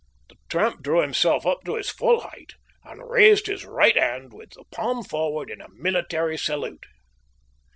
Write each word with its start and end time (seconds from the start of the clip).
The 0.29 0.35
tramp 0.49 0.81
drew 0.81 1.01
himself 1.01 1.45
up 1.45 1.59
to 1.65 1.75
his 1.75 1.91
full 1.91 2.21
height 2.21 2.53
and 2.83 3.07
raised 3.07 3.45
his 3.45 3.67
right 3.67 3.95
hand 3.95 4.33
with 4.33 4.49
the 4.55 4.63
palm 4.71 5.03
forward 5.03 5.51
in 5.51 5.61
a 5.61 5.69
military 5.69 6.39
salute. 6.39 6.87